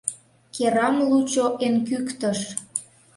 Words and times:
Керам 0.55 0.95
лучо 1.09 1.45
эн 1.65 1.75
кӱктыш. 1.87 2.39